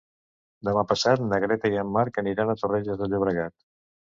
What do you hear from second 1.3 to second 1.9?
Greta i